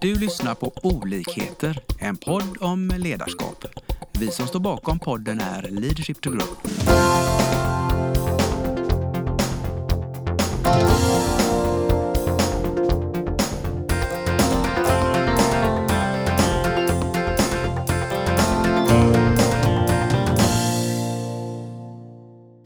[0.00, 3.64] Du lyssnar på Olikheter, en podd om ledarskap.
[4.20, 6.68] Vi som står bakom podden är Leadership to Group.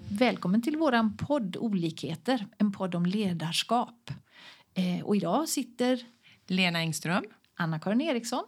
[0.09, 4.11] Välkommen till våran podd Olikheter, en podd om ledarskap.
[4.75, 6.01] Eh, och idag sitter
[6.53, 7.25] Lena Engström.
[7.57, 8.45] Anna-Karin Eriksson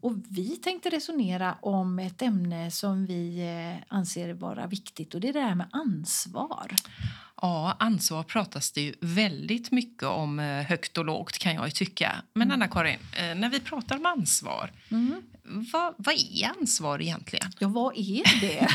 [0.00, 5.28] och vi tänkte resonera om ett ämne som vi eh, anser vara viktigt och det
[5.28, 6.74] är det här med ansvar.
[7.42, 12.22] Ja, ansvar pratas det ju väldigt mycket om eh, högt och lågt kan jag tycka.
[12.34, 14.70] Men Anna-Karin, eh, när vi pratar om ansvar,
[15.72, 17.52] vad, vad är ansvar egentligen?
[17.58, 18.68] Ja, vad är det?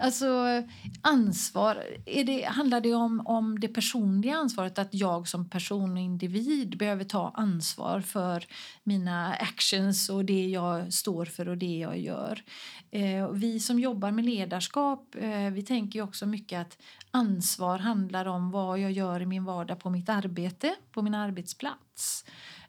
[0.00, 0.62] alltså,
[1.00, 5.98] ansvar, är det, handlar det om, om det personliga ansvaret att jag som person och
[5.98, 8.44] individ behöver ta ansvar för
[8.82, 12.42] mina actions och det jag står för och det jag gör?
[12.90, 16.78] Eh, vi som jobbar med ledarskap eh, vi tänker också mycket att
[17.10, 22.24] ansvar handlar om vad jag gör i min vardag på mitt arbete, på min arbetsplats.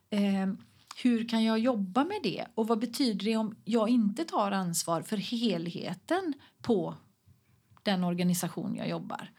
[0.09, 0.53] Eh,
[1.03, 2.45] hur kan jag jobba med det?
[2.55, 6.95] Och vad betyder det om jag inte tar ansvar för helheten på
[7.83, 9.31] den organisation jag jobbar?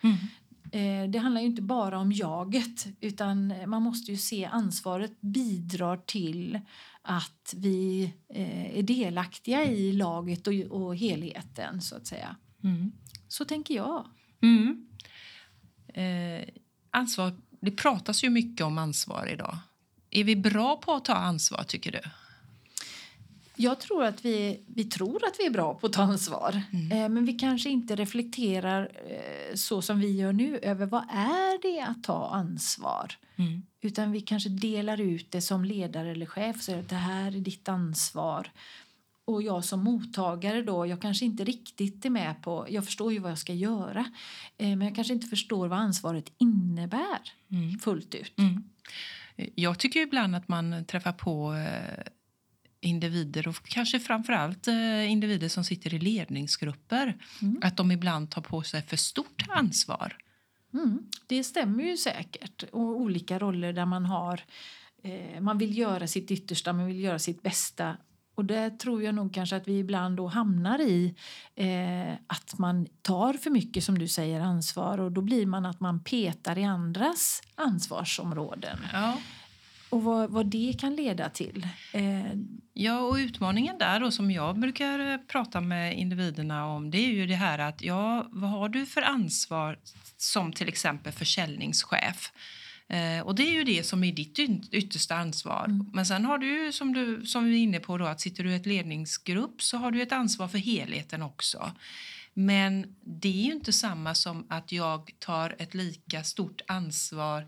[0.72, 5.96] Eh, Det handlar ju inte bara om jaget utan man måste ju se ansvaret bidrar
[5.96, 6.60] till
[7.02, 12.36] att vi eh, är delaktiga i laget och, och helheten så att säga.
[13.28, 14.06] Så tänker jag.
[14.44, 14.86] Mm.
[15.94, 16.48] Eh,
[16.90, 19.58] ansvar, det pratas ju mycket om ansvar idag.
[20.10, 22.00] Är vi bra på att ta ansvar, tycker du?
[23.56, 26.62] Jag tror att vi, vi tror att vi är bra på att ta ansvar.
[26.92, 31.62] Eh, men vi kanske inte reflekterar eh, så som vi gör nu över vad är
[31.62, 33.12] det att ta ansvar.
[33.80, 36.62] Utan vi kanske delar ut det som ledare eller chef.
[36.62, 38.50] Så det här är ditt ansvar.
[39.24, 43.18] Och jag som mottagare då, jag kanske inte riktigt är med på, jag förstår ju
[43.18, 44.04] vad jag ska göra.
[44.58, 47.18] Eh, men jag kanske inte förstår vad ansvaret innebär
[47.80, 48.32] fullt ut.
[49.54, 52.04] Jag tycker ibland att man träffar på eh,
[52.80, 57.16] individer och kanske framförallt eh, individer som sitter i ledningsgrupper.
[57.62, 60.16] Att de ibland tar på sig för stort ansvar.
[60.74, 62.62] Mm, det stämmer ju säkert.
[62.62, 64.40] Och olika roller där man har...
[65.02, 67.96] Eh, man vill göra sitt yttersta, man vill göra sitt bästa.
[68.34, 71.14] Och där tror jag nog kanske att vi ibland då hamnar i
[71.54, 75.00] eh, att man tar för mycket, som du säger, ansvar.
[75.00, 78.78] Och då blir man att man petar i andras ansvarsområden.
[78.92, 79.18] Ja.
[79.90, 81.68] Och vad, vad det kan leda till.
[81.92, 82.38] Eh,
[82.76, 87.26] Ja, och utmaningen där då, som jag brukar prata med individerna om det är ju
[87.26, 89.78] det här att ja, vad har du för ansvar
[90.16, 92.32] som till exempel försäljningschef?
[92.88, 95.66] Eh, och det är ju det som är ditt yt- yttersta ansvar.
[95.92, 98.50] Men sen har du som, du som vi är inne på då att sitter du
[98.52, 101.72] i ett ledningsgrupp så har du ett ansvar för helheten också.
[102.34, 107.46] Men det är ju inte samma som att jag tar ett lika stort ansvar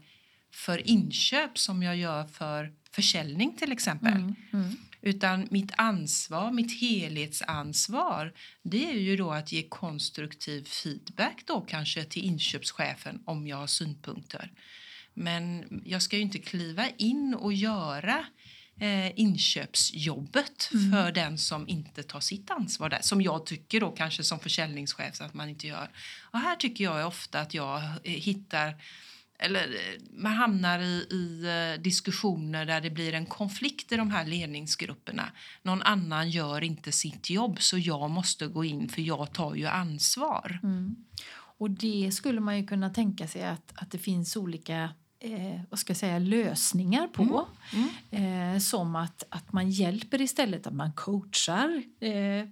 [0.52, 4.12] för inköp som jag gör för försäljning till exempel.
[5.02, 8.32] Utan mitt ansvar, mitt helhetsansvar,
[8.62, 13.66] det är ju då att ge konstruktiv feedback då kanske till inköpschefen om jag har
[13.66, 14.50] synpunkter.
[15.18, 18.24] Men jag ska ju inte kliva in och göra
[18.80, 23.00] eh, inköpsjobbet för den som inte tar sitt ansvar där.
[23.02, 25.90] Som jag tycker då kanske som försäljningschef att man inte gör.
[26.20, 28.74] Och här tycker jag ofta att jag eh, hittar
[29.38, 34.10] eller eh, man hamnar i, i eh, diskussioner där det blir en konflikt i de
[34.10, 35.32] här ledningsgrupperna.
[35.62, 39.66] Någon annan gör inte sitt jobb så jag måste gå in för jag tar ju
[39.66, 40.60] ansvar.
[41.58, 44.90] Och det skulle man ju kunna tänka sig att, att det finns olika
[45.20, 47.22] eh, vad ska jag säga, lösningar på.
[48.10, 52.48] Eh, som att, att man hjälper istället, att man coachar eh,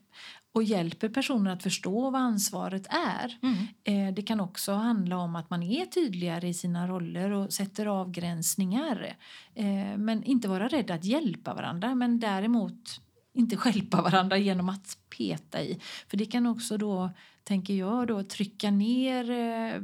[0.55, 3.39] och hjälper personer att förstå vad ansvaret är.
[3.85, 7.87] Eh, det kan också handla om att man är tydligare i sina roller och sätter
[7.87, 9.17] avgränsningar.
[9.55, 13.01] Eh, men inte vara rädd att hjälpa varandra, men däremot
[13.35, 15.81] inte stjälpa varandra genom att peta i.
[16.09, 17.11] För det kan också då,
[17.45, 19.81] tänker jag, då, trycka ner eh,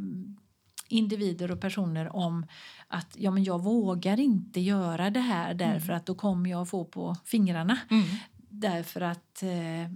[0.92, 2.46] individer och personer om
[2.88, 6.84] att ja, men jag vågar inte göra det här därför att då kommer jag få
[6.84, 7.78] på fingrarna.
[8.48, 9.92] Därför att eh,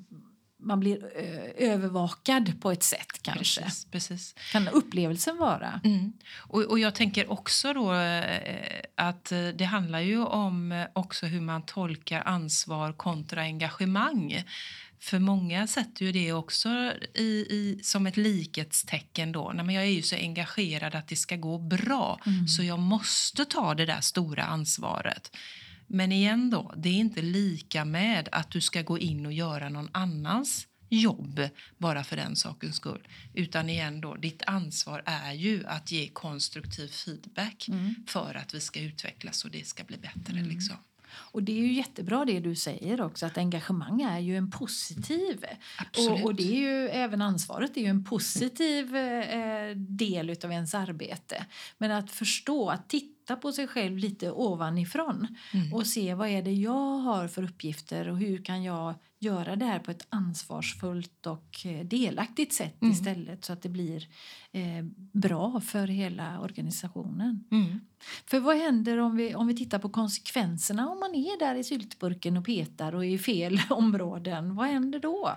[0.65, 3.63] man blir eh, övervakad på ett sätt kanske.
[3.63, 4.35] Precis, precis.
[4.53, 5.81] Kan upplevelsen vara.
[5.85, 6.13] Mm.
[6.37, 11.41] Och, och jag tänker också då eh, att eh, det handlar ju om också hur
[11.41, 14.45] man tolkar ansvar kontra engagemang.
[15.01, 19.53] För många sätter ju det också i, i, som ett likhetstecken då.
[19.55, 22.21] Nej, men jag är ju så engagerad att det ska gå bra
[22.57, 25.31] så jag måste ta det där stora ansvaret.
[25.87, 29.69] Men igen då, det är inte lika med att du ska gå in och göra
[29.69, 31.41] någon annans jobb
[31.79, 33.09] bara för den sakens skull.
[33.35, 37.95] Utan igen då, ditt ansvar är ju att ge konstruktiv feedback Mm.
[38.07, 40.43] för att vi ska utvecklas och det ska bli bättre.
[40.43, 40.77] Liksom.
[41.17, 45.45] Och det är ju jättebra det du säger också att engagemang är ju en positiv
[45.97, 50.75] och, och det är ju även ansvaret är ju en positiv eh, del utav ens
[50.75, 51.47] arbete.
[51.79, 55.73] Men att förstå, att titta på sig själv lite ovanifrån Mm.
[55.75, 59.65] och se vad är det jag har för uppgifter och hur kan jag göra det
[59.65, 62.93] här på ett ansvarsfullt och eh, delaktigt sätt Mm.
[62.93, 64.09] istället så att det blir
[64.53, 67.45] eh, bra för hela organisationen.
[67.51, 67.81] Mm.
[68.27, 71.65] För vad händer om vi, om vi tittar på konsekvenserna om man är där i
[71.65, 74.55] syltburken och petar och är i fel områden?
[74.55, 75.31] Vad händer då?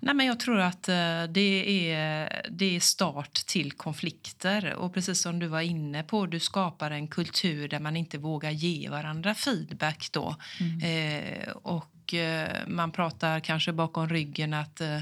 [0.00, 4.74] Nej, men jag tror att eh, det är, det är start till konflikter.
[4.74, 8.50] Och precis som du var inne på, du skapar en kultur där man inte vågar
[8.50, 10.08] ge varandra feedback.
[10.12, 10.36] Då.
[10.82, 14.98] Eh, och eh, man pratar kanske bakom ryggen att eh,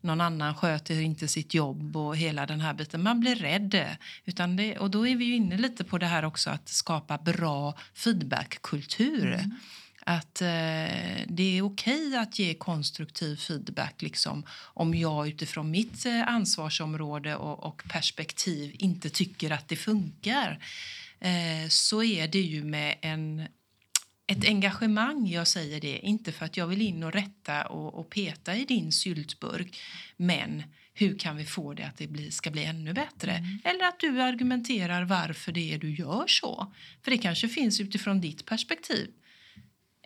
[0.00, 3.02] någon annan sköter inte sitt jobb och hela den här biten.
[3.02, 3.96] Man blir rädd.
[4.24, 7.74] Utan det, och då är vi inne lite på det här också att skapa bra
[7.94, 9.44] feedbackkultur.
[10.08, 16.28] Att eh, det är okej att ge konstruktiv feedback liksom, om jag utifrån mitt eh,
[16.28, 20.58] ansvarsområde och, och perspektiv inte tycker att det funkar.
[21.20, 23.46] Eh, så är det ju med en
[24.26, 28.10] ett engagemang, jag säger det, inte för att jag vill in och rätta och, och
[28.10, 29.78] peta i din syltburk,
[30.16, 30.62] men
[30.94, 33.44] hur kan vi få det att det bli, ska bli ännu bättre?
[33.64, 36.72] Eller att du argumenterar varför det är du gör så.
[37.02, 39.10] För det kanske finns utifrån ditt perspektiv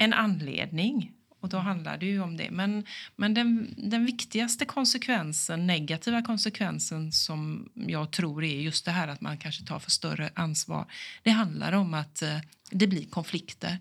[0.00, 1.12] en anledning.
[1.41, 2.50] Och då handlar det ju om det.
[2.50, 2.85] Men,
[3.17, 9.20] men den, den viktigaste konsekvensen, negativa konsekvensen som jag tror är just det här att
[9.20, 10.85] man kanske tar för större ansvar.
[11.23, 12.38] Det handlar om att eh,
[12.70, 13.79] det blir konflikter.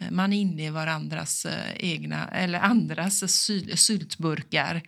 [0.00, 4.82] Eh, Man är inne i varandras eh, egna eller andras syl, syltburkar.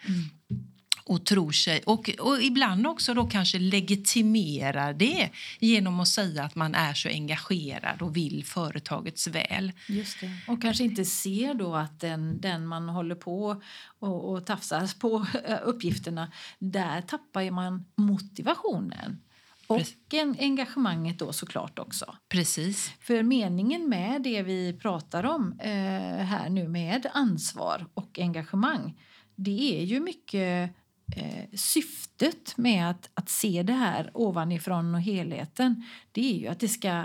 [1.07, 5.31] Och tror sig, och, och ibland också då kanske legitimerar det
[5.61, 9.73] genom att säga att man är så engagerad och vill företagets väl.
[9.89, 10.31] Just det.
[10.49, 13.63] Och kanske inte ser då att den, den man håller på
[13.99, 19.21] och, och tafsar på eh, uppgifterna, där tappar man motivationen.
[19.67, 22.17] Och en, engagemanget då såklart också.
[22.29, 22.93] Precis.
[23.01, 29.01] För meningen med det vi pratar om eh, här nu med ansvar och engagemang,
[29.37, 30.77] det är ju mycket
[31.17, 35.85] eh, syftet med att, att se det här ovanifrån och helheten.
[36.13, 37.05] Det är ju att det ska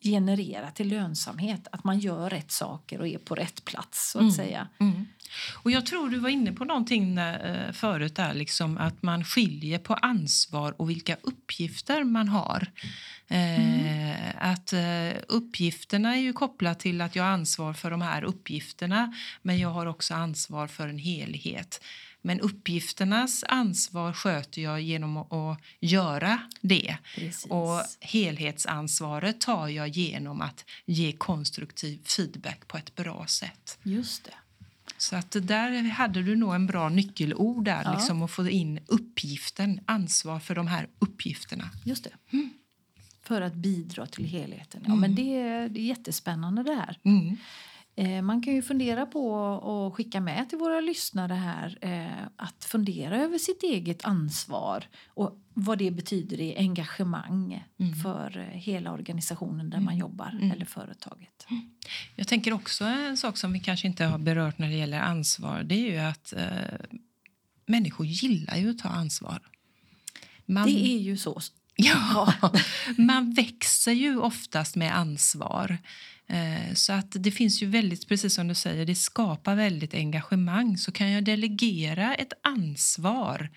[0.00, 4.34] generera till lönsamhet, att man gör rätt saker och är på rätt plats så att
[4.34, 4.68] säga.
[4.80, 5.06] Mm.
[5.62, 9.78] Och jag tror du var inne på någonting eh, förut där, liksom att man skiljer
[9.78, 12.66] på ansvar och vilka uppgifter man har.
[13.28, 18.24] Eh, att eh, uppgifterna är ju kopplat till att jag har ansvar för de här
[18.24, 21.80] uppgifterna men jag har också ansvar för en helhet.
[22.22, 26.96] Men uppgifternas ansvar sköter jag genom att, göra det.
[27.14, 27.44] Precis.
[27.44, 33.78] Och helhetsansvaret tar jag genom att ge konstruktiv feedback på ett bra sätt.
[33.82, 34.34] Just det.
[34.98, 37.94] Så att där hade du nog en bra nyckelord där, Ja.
[37.94, 41.70] liksom att få in uppgiften, ansvar för de här uppgifterna.
[41.84, 42.10] Just det.
[43.22, 44.82] För att bidra till helheten.
[44.86, 46.98] Ja, men det, är- det är jättespännande det här.
[47.04, 47.36] Mm.
[47.98, 52.64] Eh, Man kan ju fundera på och skicka med till våra lyssnare här eh, att
[52.64, 57.64] fundera över sitt eget ansvar och vad det betyder i engagemang
[58.02, 61.46] för eh, hela organisationen där man jobbar eller företaget.
[62.16, 65.62] Jag tänker också en sak som vi kanske inte har berört när det gäller ansvar.
[65.62, 66.86] Det är ju att eh,
[67.66, 69.40] människor gillar ju att ta ansvar.
[70.46, 71.40] Man, Det är ju så.
[71.80, 72.34] Ja,
[72.98, 75.78] man växer ju oftast med ansvar.
[76.28, 80.78] Eh, Så att det finns ju väldigt, precis som du säger, det skapar väldigt engagemang.
[80.78, 83.50] Så kan jag delegera ett ansvar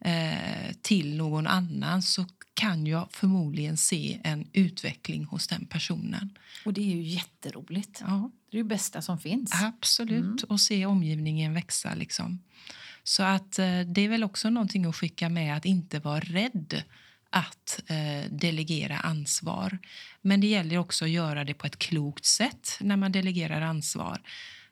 [0.00, 6.38] eh, till någon annan så kan jag förmodligen se en utveckling hos den personen.
[6.64, 7.98] Och det är ju jätteroligt.
[8.06, 9.52] Ja, Det är det bästa som finns.
[9.62, 10.42] absolut.
[10.42, 11.94] Och se omgivningen växa.
[11.94, 12.42] Liksom.
[13.02, 16.82] Så att eh, det är väl också någonting att skicka med att inte vara rädd
[17.34, 19.78] att eh, delegera ansvar.
[20.22, 24.20] Men det gäller också att göra det på ett klokt sätt när man delegerar ansvar.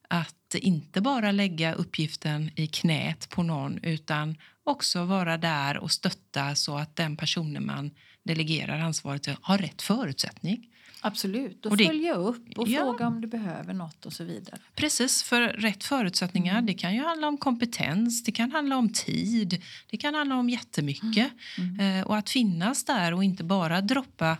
[0.08, 6.54] Att inte bara lägga uppgiften i knät på någon utan också vara där och stötta
[6.54, 7.90] så att den personen man
[8.22, 10.68] delegerar ansvaret till har rätt förutsättning.
[11.04, 11.66] Absolut.
[11.66, 12.80] Och, Och det- följa upp och Ja.
[12.80, 14.58] fråga om du behöver något och så vidare.
[14.74, 16.62] Precis, för rätt förutsättningar.
[16.62, 20.50] Det kan ju handla om kompetens, det kan handla om tid, det kan handla om
[20.50, 21.32] jättemycket.
[21.80, 24.36] Eh, och att finnas där och inte bara droppa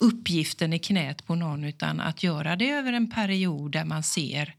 [0.00, 4.54] uppgiften i knät på någon utan att göra det över en period där man ser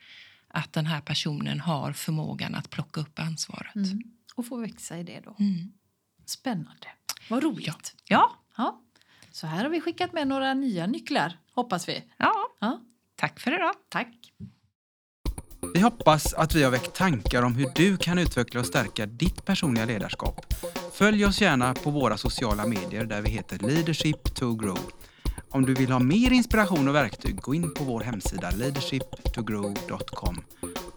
[0.48, 3.76] att den här personen har förmågan att plocka upp ansvaret.
[3.76, 4.04] Mm.
[4.36, 5.36] Och få växa i det då.
[5.40, 5.72] Mm.
[6.26, 6.88] Spännande.
[7.30, 7.96] Vad roligt.
[8.08, 8.82] Ja, Ja.
[9.40, 12.04] Så här har vi skickat med några nya nycklar, hoppas vi.
[12.18, 12.80] ja, Ja,
[13.16, 13.74] tack för idag.
[13.90, 14.34] tack.
[15.74, 19.46] Vi hoppas att vi har väckt tankar om hur du kan utveckla och stärka ditt
[19.46, 20.46] personliga ledarskap.
[20.94, 24.80] Följ oss gärna på våra sociala medier där vi heter Leadership to Grow.
[25.50, 30.44] Om du vill ha mer inspiration och verktyg, gå in på vår hemsida leadershiptogrow.com.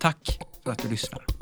[0.01, 1.42] Tack för att du lyssnar.